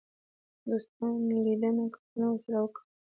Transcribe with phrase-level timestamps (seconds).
[0.69, 2.87] دوستانه لیدنه کتنه ورسره وکړي.